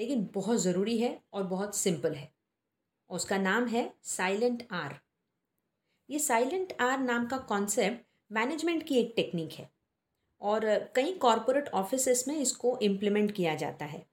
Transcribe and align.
लेकिन 0.00 0.28
बहुत 0.34 0.60
ज़रूरी 0.60 0.96
है 0.98 1.18
और 1.32 1.42
बहुत 1.46 1.76
सिंपल 1.76 2.14
है। 2.14 2.30
उसका 3.10 3.38
नाम 3.38 3.66
है 3.66 3.92
साइलेंट 4.06 4.66
आर 4.72 4.98
ये 6.08 6.18
साइलेंट 6.18 6.72
आर 6.80 6.98
नाम 7.00 7.26
का 7.26 7.36
कॉन्सेप्ट 7.48 8.04
मैनेजमेंट 8.30 8.82
की 8.82 8.98
एक 8.98 9.12
टेक्निक 9.16 9.52
है 9.52 9.68
और 10.42 10.64
कई 10.94 11.12
कॉरपोरेट 11.18 11.68
ऑफ़िस 11.74 12.26
में 12.28 12.36
इसको 12.36 12.78
इम्प्लीमेंट 12.82 13.32
किया 13.32 13.54
जाता 13.54 13.84
है। 13.84 14.04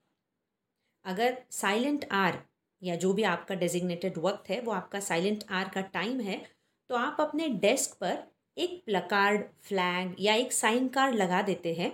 अगर 1.05 1.38
साइलेंट 1.52 2.06
आर 2.12 2.38
या 2.81 2.95
जो 2.95 3.14
भी 3.14 3.23
आपका 3.23 3.56
डेजिग्नेटेड 3.56 4.17
वक्त 4.17 4.50
है, 4.50 4.59
वो 4.62 4.72
आपका 4.72 5.00
साइलेंट 5.00 5.44
आर 5.52 5.70
का 5.70 5.81
टाइम 5.94 6.20
है 6.22 6.42
तो 6.90 6.95
आप 6.95 7.17
अपने 7.20 7.48
डेस्क 7.59 7.98
पर 7.98 8.17
एक 8.58 8.81
प्लकार्ड 8.86 9.44
फ्लैग 9.64 10.16
या 10.20 10.34
एक 10.36 10.54
साइन 10.54 10.88
कार्ड 10.88 11.16
लगा 11.16 11.42
देते 11.42 11.73
हैं, 11.73 11.92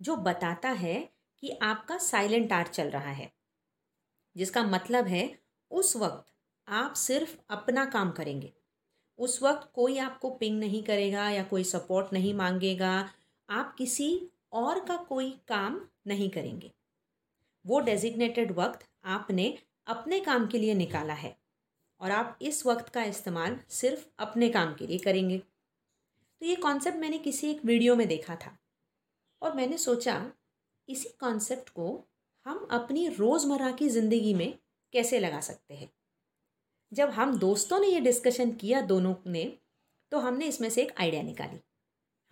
जो 0.00 0.16
बताता 0.16 0.70
है 0.70 0.96
कि 1.44 1.58
आपका 1.62 1.98
साइलेंट 1.98 2.52
आर 2.52 2.66
चल 2.66 2.90
रहा 2.90 3.10
है। 3.10 3.32
जिसका 4.36 4.62
मतलब 4.62 5.06
है, 5.06 5.38
उस 5.70 5.96
वक्त 5.96 6.32
आप 6.68 6.94
सिर्फ़ 6.94 7.36
अपना 7.50 7.84
काम 7.84 8.10
करेंगे। 8.10 8.52
उस 9.18 9.42
वक्त 9.42 9.70
कोई 9.74 9.98
आपको 9.98 10.30
पिंग 10.30 10.60
नहीं 10.60 10.82
करेगा 10.82 11.30
या 11.30 11.44
कोई 11.44 11.64
सपोर्ट 11.64 12.12
नहीं 12.12 12.34
मांगेगा। 12.34 13.10
आप 13.50 13.74
किसी 13.74 14.28
और 14.52 14.84
का 14.84 14.96
कोई 14.96 15.30
काम 15.48 15.88
नहीं 16.06 16.30
करेंगे। 16.30 16.72
वो 17.66 17.80
डेजिग्नेटेड 17.80 18.52
वक्त 18.52 18.88
आपने 19.04 19.58
अपने 19.86 20.20
काम 20.20 20.46
के 20.46 20.58
लिए 20.58 20.74
निकाला 20.74 21.14
है 21.14 21.36
और 22.00 22.10
आप 22.10 22.38
इस 22.42 22.66
वक्त 22.66 22.88
का 22.88 23.04
इस्तेमाल 23.04 23.60
सिर्फ़ 23.68 24.08
अपने 24.18 24.48
काम 24.48 24.74
के 24.74 24.86
लिए 24.86 24.98
करेंगे। 24.98 25.38
तो 26.40 26.46
ये 26.46 26.56
कॉन्सेप्ट 26.56 26.98
मैंने 26.98 27.18
किसी 27.18 27.50
एक 27.50 27.64
वीडियो 27.64 27.96
में 27.96 28.08
देखा 28.08 28.36
था 28.36 28.58
और 29.42 29.54
मैंने 29.54 29.78
सोचा 29.78 30.32
इसी 30.88 31.08
कॉन्सेप्ट 31.20 31.68
को 31.68 32.04
हम 32.46 32.66
अपनी 32.70 33.06
रोज़मर्रा 33.08 33.70
की 33.70 33.88
ज़िंदगी 33.88 34.34
में 34.34 34.58
कैसे 34.92 35.18
लगा 35.18 35.40
सकते 35.40 35.74
हैं? 35.74 35.90
जब 36.92 37.10
हम 37.10 37.38
दोस्तों 37.38 37.78
ने 37.80 37.86
ये 37.86 38.00
डिस्कशन 38.00 38.50
किया 38.52 38.80
दोनों 38.80 39.14
ने 39.26 39.44
तो 40.12 40.18
हमने 40.18 40.46
इसमें 40.46 40.68
से 40.70 40.82
एक 40.82 40.92
आइडिया 41.00 41.22
निकाली। 41.22 41.60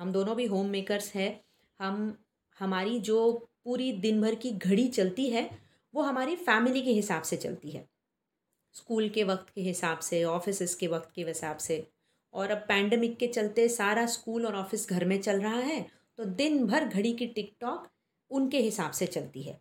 हम 0.00 0.12
दोनों 0.12 0.36
भी 0.36 0.47
होम 0.47 0.67
मेकर्स 0.67 1.14
हैं। 1.14 1.41
हम, 1.81 2.17
हमारी 2.61 2.98
जो 3.00 3.48
पूरी 3.64 3.92
दिन 3.92 4.20
भर 4.22 4.34
की 4.34 4.50
घड़ी 4.50 4.87
चलती 4.89 5.28
है, 5.31 5.48
वो 5.94 6.03
हमारी 6.03 6.37
फैमिली 6.37 6.83
के 6.83 6.92
हिसाब 6.92 7.22
से 7.22 7.37
चलती 7.37 7.70
है। 7.70 7.89
स्कूल 8.75 9.09
के 9.09 9.25
वक्त 9.25 9.50
के 9.55 9.61
हिसाब 9.61 9.98
से 9.98 10.22
ऑफ़िस 10.25 10.75
के 10.75 10.87
वक्त 10.87 11.11
के 11.14 11.25
हिसाब 11.25 11.56
से। 11.56 11.87
और 12.34 12.50
अब 12.50 12.59
पैंडमिक 12.59 13.16
के 13.19 13.27
चलते 13.27 13.69
सारा 13.69 14.06
स्कूल 14.06 14.47
और 14.47 14.55
ऑफ़िस 14.56 14.89
घर 14.91 15.05
में 15.05 15.20
चल 15.20 15.41
रहा 15.41 15.59
है 15.59 15.81
तो 16.19 16.25
दिन 16.25 16.66
भर 16.66 16.84
घड़ी 16.84 17.12
की 17.12 17.27
टिकटॉक 17.27 17.89
उनके 18.33 18.61
हिसाब 18.61 18.92
से 18.92 19.06
चलती 19.06 19.42
है। 19.42 19.61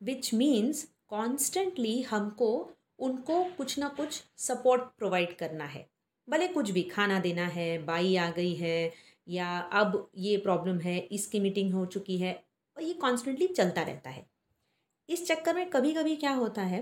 विच 0.00 0.32
मीन्स 0.34 0.86
कॉन्स्टेंटली 1.08 2.00
हमको, 2.02 2.70
उनको 2.98 3.42
कुछ 3.56 3.78
ना 3.78 3.88
कुछ 3.88 4.22
सपोर्ट 4.38 4.82
प्रोवाइड 4.98 5.36
करना 5.36 5.64
है। 5.64 5.86
भले 6.28 6.48
कुछ 6.48 6.70
भी 6.70 6.82
खाना 6.84 7.18
देना 7.20 7.46
है, 7.46 7.78
बाई 7.78 8.16
आ 8.16 8.30
गई 8.30 8.54
है, 8.54 8.92
या 9.28 9.58
अब 9.58 10.08
ये 10.16 10.36
प्रॉब्लम 10.36 10.78
है, 10.78 10.98
इसकी 10.98 11.40
मीटिंग 11.40 11.72
हो 11.74 11.84
चुकी 11.86 12.18
है, 12.18 12.32
और 12.76 12.82
ये 12.82 12.92
कॉन्स्टेंटली 12.94 13.46
चलता 13.46 13.82
रहता 13.82 14.10
है। 14.10 14.26
इस 15.08 15.26
चक्कर 15.26 15.54
में 15.54 15.68
कभी 15.70 15.92
कभी 15.92 16.16
क्या 16.16 16.30
होता 16.32 16.62
है 16.62 16.80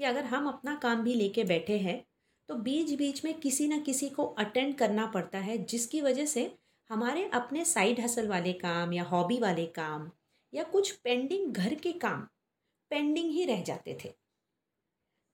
कि 0.00 0.04
अगर 0.04 0.24
हम 0.24 0.46
अपना 0.48 0.74
काम 0.74 1.02
भी 1.02 1.14
लेके 1.14 1.44
बैठे 1.44 1.78
हैं 1.78 2.04
तो 2.48 2.54
बीच 2.54 2.92
बीच 2.92 3.24
में 3.24 3.32
किसी 3.34 3.66
न 3.68 3.80
किसी 3.80 4.08
को 4.08 4.24
अटेंड 4.24 4.74
करना 4.74 5.06
पड़ता 5.06 5.38
है, 5.38 5.56
जिसकी 5.58 6.00
वजह 6.00 6.26
से 6.26 6.50
हमारे 6.90 7.24
अपने 7.34 7.64
साइड 7.64 8.00
हसल 8.00 8.28
वाले 8.28 8.52
काम 8.52 8.92
या 8.92 9.02
हॉबी 9.02 9.38
वाले 9.38 9.64
काम 9.66 10.10
या 10.54 10.64
कुछ 10.64 10.92
पेंडिंग 10.92 11.52
घर 11.52 11.74
के 11.74 11.92
काम 11.92 12.28
पेंडिंग 12.90 13.30
ही 13.30 13.44
रह 13.44 13.62
जाते 13.62 13.98
थे। 14.04 14.08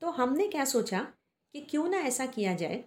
तो 0.01 0.11
हमने 0.11 0.49
क्या 0.49 0.65
सोचा 0.65 1.01
कि 1.55 1.61
क्यों 1.61 1.89
ना 1.89 1.99
ऐसा 1.99 2.27
किया 2.27 2.55
जाए 2.55 2.85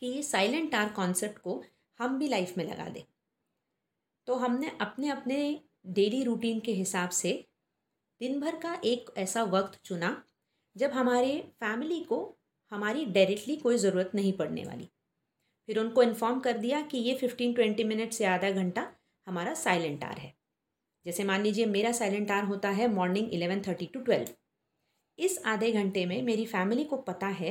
कि 0.00 0.06
ये 0.06 0.22
साइलेंट 0.22 0.74
आर 0.74 0.88
कॉन्सेप्ट 0.88 1.38
को 1.38 1.64
हम 2.00 2.18
भी 2.18 2.28
लाइफ 2.28 2.58
में 2.58 2.64
लगा 2.64 2.88
दें। 2.88 3.02
तो 4.26 4.34
हमने 4.34 4.70
अपने 4.80 5.08
अपने 5.08 5.60
डेली 5.86 6.22
रूटीन 6.24 6.60
के 6.60 6.72
हिसाब 6.72 7.10
से 7.10 7.48
दिन 8.20 8.40
भर 8.40 8.56
का 8.56 8.80
एक 8.84 9.10
ऐसा 9.16 9.42
वक्त 9.42 9.80
चुना 9.84 10.22
जब 10.76 10.90
हमारे 10.90 11.40
फैमिली 11.60 12.00
को 12.00 12.38
हमारी 12.70 13.04
डायरेक्टली 13.04 13.56
कोई 13.56 13.78
ज़रूरत 13.78 14.10
नहीं 14.14 14.32
पड़ने 14.32 14.64
वाली। 14.64 14.88
फिर 15.66 15.78
उनको 15.78 16.02
इन्फॉर्म 16.02 16.40
कर 16.40 16.58
दिया 16.58 16.80
कि 16.82 16.98
ये 16.98 17.14
फिफ्टीन 17.14 17.54
ट्वेंटी 17.54 17.84
मिनट 17.84 18.12
से 18.12 18.24
आधा 18.24 18.50
घंटा 18.50 18.92
हमारा 19.26 19.54
साइलेंट 19.54 20.04
आर 20.04 20.18
है। 20.18 20.35
जैसे 21.06 21.24
मान 21.24 21.42
लीजिए 21.42 21.66
मेरा 21.66 21.92
साइलेंट 21.92 22.30
आर 22.30 22.44
होता 22.44 22.70
है 22.70 22.88
morning 22.88 23.32
eleven 23.32 23.60
thirty 23.60 23.86
to 23.86 24.00
twelve 24.00 24.28
इस 25.18 25.42
आधे 25.46 25.72
घंटे 25.72 26.06
में 26.06 26.22
मेरी 26.22 26.46
फैमिली 26.46 26.84
को 26.84 26.96
पता 26.96 27.26
है 27.26 27.50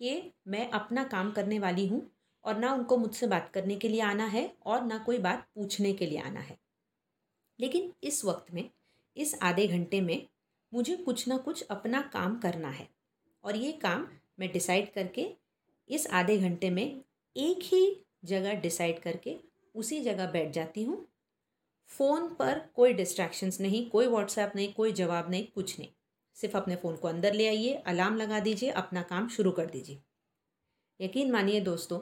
कि 0.00 0.32
मैं 0.48 0.70
अपना 0.70 1.04
काम 1.04 1.30
करने 1.30 1.58
वाली 1.58 1.86
हूँ 1.86 2.10
और 2.44 2.58
ना 2.58 2.72
उनको 2.74 2.96
मुझसे 2.96 3.26
बात 3.26 3.50
करने 3.54 3.76
के 3.76 3.88
लिए 3.88 4.00
आना 4.00 4.24
है 4.24 4.56
और 4.66 4.84
ना 4.84 4.98
कोई 4.98 5.18
बात 5.18 5.46
पूछने 5.54 5.92
के 5.92 6.06
लिए 6.06 6.18
आना 6.18 6.40
है। 6.40 6.58
लेकिन 7.60 7.92
इस 8.02 8.24
वक्त 8.24 8.54
में, 8.54 8.70
इस 9.16 9.38
आधे 9.42 9.66
घंटे 9.66 10.00
में 10.00 10.26
मुझे 10.74 10.96
कुछ 10.96 11.28
ना 11.28 11.36
कुछ 11.36 11.62
अपना 11.62 12.00
काम 12.02 12.38
करना 12.38 12.68
है 12.68 12.88
और 13.44 13.56
ये 13.56 13.72
काम 13.72 14.08
मैं 14.38 14.52
डिसाइड 14.52 14.92
करके 14.92 15.36
इस 15.88 16.06
आधे 16.06 16.38
घंटे 16.38 16.70
में 16.70 17.00
एक 17.36 17.58
ही 17.62 18.06
जगह 18.24 18.54
डिसाइड 18.54 18.98
करके 18.98 19.36
उसी 19.74 20.00
जगह 20.00 20.30
बैठ 20.30 20.50
जाती 20.50 20.82
हूँ 20.82 21.09
फ़ोन 21.90 22.34
पर 22.34 22.58
कोई 22.74 22.92
डिस्ट्रैक्शंस 22.92 23.60
नहीं, 23.60 23.90
कोई 23.90 24.06
व्हाट्सएप 24.06 24.52
नहीं, 24.56 24.72
कोई 24.72 24.92
जवाब 24.92 25.30
नहीं, 25.30 25.46
कुछ 25.46 25.78
नहीं। 25.78 25.88
सिर्फ़ 26.34 26.56
अपने 26.56 26.76
फ़ोन 26.76 26.96
को 26.96 27.08
अंदर 27.08 27.34
ले 27.34 27.48
आइए, 27.48 27.74
अलार्म 27.74 28.16
लगा 28.16 28.40
दीजिए, 28.40 28.70
अपना 28.70 29.02
काम 29.02 29.28
शुरू 29.28 29.50
कर 29.50 29.66
दीजिए। 29.66 30.00
यकीन 31.00 31.30
मानिए 31.30 31.60
दोस्तों, 31.60 32.00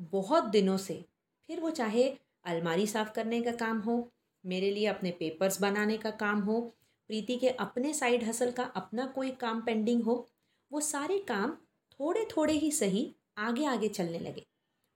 बहुत 0.00 0.44
दिनों 0.44 0.76
से 0.76 1.04
फिर 1.46 1.60
वो 1.60 1.70
चाहे 1.70 2.16
अलमारी 2.44 2.86
साफ़ 2.86 3.12
करने 3.12 3.42
का 3.42 3.52
काम 3.52 3.78
हो, 3.78 4.12
मेरे 4.46 4.70
लिए 4.70 4.86
अपने 4.86 5.10
पेपर्स 5.10 5.60
बनाने 5.60 5.96
का 5.96 6.10
काम 6.10 6.40
हो, 6.40 6.60
प्रीति 7.08 7.36
के 7.36 7.48
अपने 7.48 7.94
साइड 7.94 8.24
हसल 8.24 8.50
का 8.50 8.62
अपना 8.62 9.06
कोई 9.06 9.30
काम 9.30 9.60
पेंडिंग 9.60 10.02
हो, 10.02 10.28
वो 10.72 10.80
सारे 10.80 11.18
काम 11.18 11.50
थोड़े 11.92 12.28
थोड़े 12.36 12.54
ही 12.54 12.72
सही 12.72 13.14
आगे 13.38 13.64
आगे 13.64 13.88
चलने 13.88 14.18
लगे। 14.18 14.46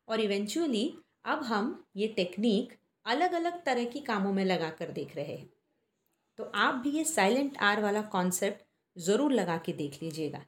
और 0.08 0.20
इवेंचुअली 0.20 0.98
अब 1.24 1.42
हम 1.42 1.84
ये 1.96 2.08
टेक्निक 2.08 2.72
अलग 3.06 3.32
अलग 3.32 3.62
तरह 3.64 3.84
की 3.84 4.00
कामों 4.00 4.32
में 4.32 4.44
लगा 4.44 4.70
कर 4.70 4.90
देख 4.92 5.16
रहे 5.16 5.34
हैं। 5.34 5.48
तो 6.38 6.44
आप 6.56 6.74
भी 6.74 6.90
ये 6.90 7.04
साइलेंट 7.04 7.56
आर 7.62 7.82
वाला 7.82 8.02
कॉन्सेप्ट 8.12 8.64
ज़रूर 8.96 9.32
लगा 9.32 9.56
के 9.58 9.72
देख 9.72 10.02
लीजिएगा। 10.02 10.44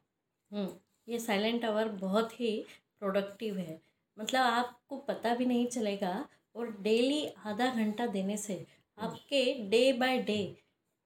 हम्म, 0.51 0.69
ये 1.07 1.19
साइलेंट 1.19 1.65
आवर 1.65 1.87
बहुत 1.99 2.39
ही 2.39 2.57
प्रोडक्टिव 2.99 3.57
है। 3.57 3.79
मतलब 4.17 4.41
आपको 4.41 4.97
पता 4.97 5.33
भी 5.35 5.45
नहीं 5.45 5.67
चलेगा 5.67 6.13
और 6.55 6.71
डेली 6.81 7.25
आधा 7.45 7.67
घंटा 7.67 8.05
देने 8.07 8.37
से 8.37 8.65
आपके 8.97 9.43
डे 9.69 9.91
बाय 9.93 10.17
डे 10.23 10.37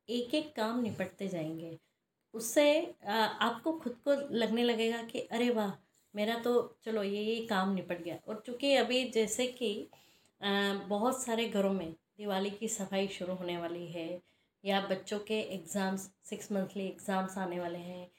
एक 0.10 0.34
एक 0.36 0.56
काम 0.56 0.82
निपटते 0.82 1.28
जाएँगे। 1.28 1.78
उससे 2.34 2.96
आपको 3.08 3.72
खुद 3.74 3.94
को 4.08 4.14
लगने 4.34 4.64
लगेगा 4.64 5.02
कि 5.04 5.20
अरे 5.22 5.50
वाह 5.50 5.72
मेरा 6.14 6.38
तो 6.40 6.54
चलो 6.84 7.04
ये 7.04 7.24
ये 7.24 7.46
काम 7.46 7.74
निपट 7.74 8.02
गया। 8.04 8.18
और 8.28 8.42
चूँकि 8.46 8.74
अभी 8.76 9.04
जैसे 9.12 9.48
कि 9.48 9.90
बहुत 10.42 11.22
सारे 11.22 11.48
घरों 11.50 11.74
में 11.74 11.92
दिवाली 11.92 12.50
की 12.52 12.68
सफ़ाई 12.70 13.08
शुरू 13.10 13.34
होने 13.36 13.58
वाली 13.58 13.86
है, 13.88 14.22
या 14.64 14.80
बच्चों 14.82 15.20
के 15.22 15.40
एग्ज़ाम्स 15.54 16.10
सिक्स 16.30 16.52
मंथली 16.52 16.86
एग्ज़ाम्स 16.86 17.38
आने 17.38 17.60
वाले 17.60 17.78
हैं, 17.80 18.10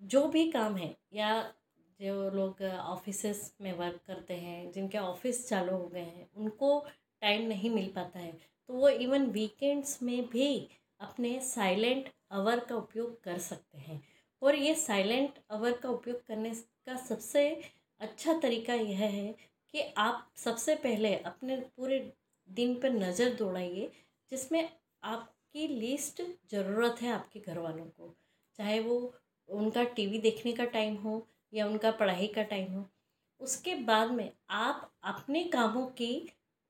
जो 0.00 0.26
भी 0.28 0.50
काम 0.50 0.76
है, 0.76 0.94
या 1.12 1.42
जो 2.00 2.30
लोग 2.30 2.62
ऑफ़िस 2.62 3.52
में 3.60 3.72
वर्क 3.72 4.00
करते 4.06 4.34
हैं, 4.36 4.70
जिनके 4.72 4.98
ऑफ़िस 4.98 5.48
चालू 5.48 5.72
हो 5.72 5.86
गए 5.88 6.00
हैं, 6.00 6.28
उनको 6.36 6.78
टाइम 7.22 7.46
नहीं 7.48 7.70
मिल 7.70 7.90
पाता 7.96 8.18
है 8.18 8.32
तो 8.68 8.74
वो 8.74 8.88
इवन 8.88 9.26
वीकेंड्स 9.30 10.02
में 10.02 10.28
भी 10.28 10.68
अपने 11.00 11.38
साइलेंट 11.42 12.08
आवर 12.32 12.60
का 12.60 12.76
उपयोग 12.76 13.22
कर 13.24 13.38
सकते 13.40 13.78
हैं। 13.78 14.02
और 14.42 14.54
ये 14.54 14.74
साइलेंट 14.76 15.38
आवर 15.52 15.72
का 15.72 15.88
उपयोग 15.90 16.26
करने 16.26 16.50
का 16.86 16.96
सबसे 16.98 17.48
अच्छा 18.00 18.34
तरीका 18.40 18.74
यह 18.74 18.98
है 19.00 19.34
कि 19.74 19.82
आप 19.98 20.30
सबसे 20.36 20.74
पहले 20.76 21.14
अपने 21.16 21.56
पूरे 21.56 21.98
दिन 22.48 22.74
पर 22.74 22.90
नज़र 22.90 23.34
दौड़ाइए, 23.34 23.90
जिसमें 24.32 24.68
आपकी 25.02 25.66
लिस्ट 25.68 26.22
ज़रूरत 26.50 27.02
है 27.02 27.12
आपके 27.12 27.40
घर 27.40 27.58
वालों 27.58 27.84
को। 27.84 28.14
चाहे 28.58 28.78
वो 28.80 29.14
उनका 29.48 29.84
टीवी 29.86 30.18
देखने 30.20 30.52
का 30.52 30.64
टाइम 30.66 30.96
हो 30.96 31.26
या 31.52 31.66
उनका 31.66 31.90
पढ़ाई 31.92 32.26
का 32.26 32.42
टाइम 32.44 32.72
हो, 32.72 32.84
उसके 33.40 33.74
बाद 33.84 34.10
में 34.10 34.30
आप 34.50 34.90
अपने 35.04 35.44
कामों 35.44 35.86
की 35.92 36.28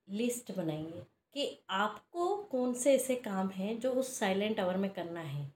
लिस्ट 0.08 0.52
बनाइए 0.56 1.02
कि 1.34 1.58
आपको 1.70 2.34
कौन 2.50 2.72
से 2.75 2.94
ऐसे 2.94 3.14
काम 3.16 3.49
हैं 3.50 3.78
जो 3.81 3.93
उस 3.93 4.19
साइलेंट 4.19 4.60
आवर 4.60 4.76
में 4.76 4.90
करना 4.90 5.20
है। 5.20 5.50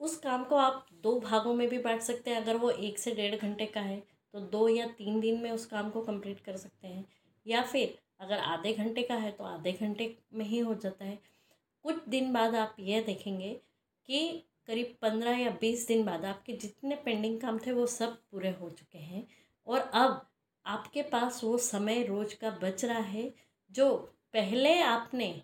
उस 0.00 0.16
काम 0.18 0.44
को 0.44 0.56
आप 0.56 0.86
दो 1.02 1.18
भागों 1.20 1.54
में 1.54 1.68
भी 1.68 1.78
बांट 1.78 2.00
सकते 2.02 2.30
हैं। 2.30 2.40
अगर 2.42 2.56
वो 2.56 2.70
एक 2.70 2.98
से 2.98 3.14
डेढ़ 3.14 3.34
घंटे 3.36 3.66
का 3.66 3.80
है 3.80 4.02
तो 4.34 4.40
दो 4.40 4.68
या 4.68 4.86
तीन 4.88 5.20
दिन 5.20 5.40
में 5.42 5.50
उस 5.50 5.66
काम 5.66 5.90
को 5.90 6.02
कंप्लीट 6.02 6.40
कर 6.40 6.56
सकते 6.56 6.88
हैं। 6.88 7.04
या 7.46 7.62
फिर 7.62 7.98
अगर 8.20 8.38
आधे 8.38 8.72
घंटे 8.74 9.02
का 9.02 9.14
है 9.14 9.30
तो 9.32 9.44
आधे 9.44 9.72
घंटे 9.72 10.16
में 10.34 10.44
ही 10.44 10.58
हो 10.58 10.74
जाता 10.74 11.04
है। 11.04 11.18
कुछ 11.84 12.08
दिन 12.08 12.32
बाद 12.32 12.54
आप 12.54 12.76
यह 12.80 13.02
देखेंगे 13.02 13.52
कि 14.08 14.46
करीब 14.66 14.94
पंद्रह 15.02 15.38
या 15.38 15.50
बीस 15.50 15.86
दिन 15.86 16.04
बाद 16.04 16.24
आपके 16.24 16.52
जितने 16.52 16.96
पेंडिंग 16.96 17.40
काम 17.40 17.58
थे 17.58 17.72
वो 17.72 17.86
सब 17.86 18.16
पूरे 18.30 18.50
हो 18.50 18.70
चुके 18.70 18.98
हैं। 18.98 19.26
और 19.66 19.80
अब 19.80 20.26
आपके 20.66 21.02
पास 21.02 21.42
वो 21.44 21.56
समय 21.58 22.02
रोज 22.02 22.34
का 22.34 22.50
बच 22.62 22.84
रहा 22.84 22.98
है 22.98 23.32
जो 23.70 23.94
पहले 24.32 24.78
आपने 24.80 25.42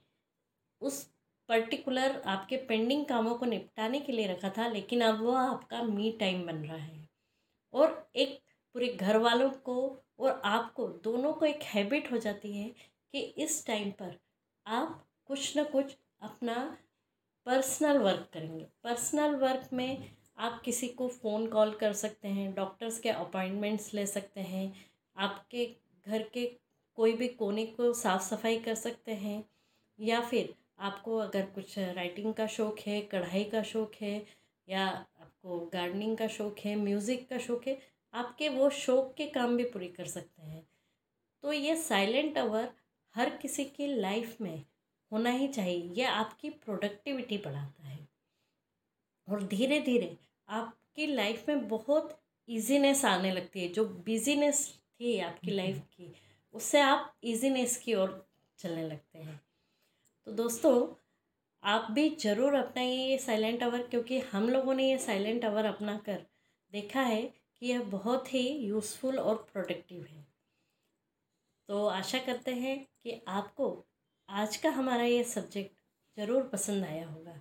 उस 0.82 1.02
पर्टिकुलर 1.48 2.20
आपके 2.26 2.56
पेंडिंग 2.56 3.04
कामों 3.06 3.34
को 3.34 3.46
निपटाने 3.46 4.00
के 4.00 4.12
लिए 4.12 4.26
रखा 4.26 4.50
था, 4.50 4.66
लेकिन 4.68 5.00
अब 5.00 5.22
वो 5.22 5.32
आपका 5.32 5.82
मी 5.82 6.10
टाइम 6.20 6.46
बन 6.46 6.56
रहा 6.56 6.76
है। 6.76 7.08
और 7.74 8.10
एक 8.16 8.38
पूरे 8.76 8.88
घर 8.90 9.16
वालों 9.16 9.48
को 9.64 9.74
और 10.20 10.40
आपको, 10.44 10.86
दोनों 11.04 11.32
को 11.32 11.44
एक 11.46 11.62
हैबिट 11.64 12.10
हो 12.12 12.18
जाती 12.18 12.52
है 12.52 12.68
कि 13.14 13.20
इस 13.38 13.64
टाइम 13.66 13.90
पर 13.90 14.18
आप 14.66 15.06
कुछ 15.26 15.56
ना 15.56 15.62
कुछ 15.64 15.96
अपना 16.22 16.54
पर्सनल 17.46 17.98
वर्क 17.98 18.28
करेंगे। 18.34 18.64
पर्सनल 18.84 19.36
वर्क 19.36 19.68
में 19.72 20.10
आप 20.38 20.60
किसी 20.64 20.88
को 20.88 21.08
फ़ोन 21.08 21.46
कॉल 21.46 21.72
कर 21.74 21.92
सकते 21.92 22.28
हैं 22.28 22.52
डॉक्टर्स 22.54 22.98
के 23.00 23.08
अपॉइंटमेंट्स 23.10 23.92
ले 23.94 24.06
सकते 24.06 24.40
हैं, 24.42 24.72
आपके 25.16 25.66
घर 26.06 26.28
के 26.34 26.44
कोई 26.98 27.12
भी 27.12 27.28
कोने 27.34 27.66
को 27.66 27.92
साफ़ 27.94 28.22
सफ़ाई 28.22 28.58
कर 28.58 28.74
सकते 28.74 29.14
हैं, 29.14 29.44
या 29.98 30.20
फिर 30.20 30.54
आपको 30.80 31.16
अगर 31.18 31.46
कुछ 31.46 31.78
राइटिंग 31.78 32.32
का 32.34 32.46
शौक़ 32.48 32.88
है, 32.88 33.00
कढ़ाई 33.02 33.44
का 33.44 33.62
शौक़ 33.64 34.04
है, 34.04 34.16
या 34.68 34.86
आपको 34.86 35.58
गार्डनिंग 35.72 36.16
का 36.18 36.28
शौक़ 36.28 36.66
है 36.68 36.76
म्यूज़िक 36.76 37.28
का 37.30 37.38
शौक़ 37.38 37.68
है 37.68 37.95
आपके 38.16 38.48
वो 38.48 38.70
शौक़ 38.72 39.12
के 39.16 39.26
काम 39.30 39.56
भी 39.56 39.64
पूरी 39.64 39.88
कर 39.88 40.06
सकते 40.06 40.42
हैं। 40.42 40.66
तो 41.44 41.52
ये 41.52 41.76
साइलेंट 41.76 42.38
आवर 42.38 42.68
हर 43.14 43.30
किसी 43.38 43.64
की 43.66 43.86
लाइफ 43.94 44.40
में 44.40 44.64
होना 45.12 45.30
ही 45.30 45.48
चाहिए 45.48 45.92
यह 45.94 46.10
आपकी 46.10 46.50
प्रोडक्टिविटी 46.50 47.38
बढ़ाता 47.38 47.88
है। 47.88 47.98
और 49.28 49.42
धीरे 49.44 49.80
धीरे 49.80 50.16
आपकी 50.48 51.06
लाइफ 51.06 51.48
में 51.48 51.68
बहुत 51.68 52.18
इजीनेस 52.48 53.04
आने 53.04 53.32
लगती 53.32 53.60
है 53.60 53.68
जो 53.68 53.84
बिजीनेस 54.06 54.66
थी 55.00 55.18
आपकी 55.20 55.50
लाइफ 55.50 55.82
की 55.92 56.12
उससे 56.54 56.80
आप 56.80 57.14
इजीनेस 57.24 57.76
की 57.76 57.94
ओर 57.94 58.22
चलने 58.58 58.88
लगते 58.88 59.18
हैं। 59.18 59.40
तो 60.26 60.32
दोस्तों 60.32 60.74
आप 61.62 61.90
भी 61.90 62.08
ज़रूर 62.20 62.54
अपनाइए 62.54 63.06
ये 63.08 63.18
साइलेंट 63.18 63.62
आवर 63.62 63.82
क्योंकि 63.82 64.18
हम 64.32 64.48
लोगों 64.48 64.74
ने 64.74 64.88
ये 64.90 64.98
साइलेंट 64.98 65.44
आवर 65.44 65.64
अपना 65.64 65.96
कर 66.06 66.24
देखा 66.72 67.00
है 67.02 67.22
कि 67.62 67.66
यह 67.66 67.82
बहुत 67.82 68.32
ही 68.34 68.48
यूज़फुल 68.48 69.18
और 69.18 69.36
प्रोडक्टिव 69.52 70.04
है। 70.04 70.26
तो 71.68 71.86
आशा 71.86 72.18
करते 72.18 72.54
हैं 72.54 72.78
कि 73.02 73.20
आपको 73.28 73.84
आज 74.28 74.56
का 74.56 74.70
हमारा 74.70 75.04
ये 75.04 75.24
सब्जेक्ट 75.24 75.76
ज़रूर 76.16 76.42
पसंद 76.48 76.84
आया 76.84 77.06
होगा। 77.08 77.40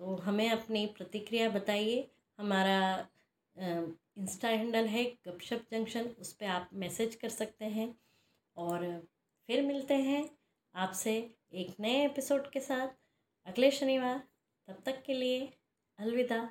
तो 0.00 0.14
हमें 0.16 0.50
अपनी 0.50 0.86
प्रतिक्रिया 0.86 1.48
बताइए। 1.48 2.10
हमारा 2.38 3.08
इंस्टा 3.56 4.48
हैंडल 4.48 4.86
है 4.86 5.04
गपशप 5.26 5.66
जंक्शन 5.70 6.08
उस 6.20 6.32
पर 6.32 6.46
आप 6.46 6.70
मैसेज 6.74 7.14
कर 7.14 7.28
सकते 7.28 7.64
हैं। 7.64 7.94
और 8.56 8.86
फिर 9.48 9.62
मिलते 9.62 9.94
हैं 9.94 10.28
आपसे 10.74 11.14
एक 11.54 11.74
नए 11.80 12.04
एपिसोड 12.04 12.50
के 12.50 12.60
साथ। 12.60 12.88
अगले 13.46 13.70
शनिवार, 13.70 14.22
तब 14.68 14.82
तक 14.86 15.02
के 15.02 15.14
लिए 15.14 15.48
अलविदा। 15.98 16.42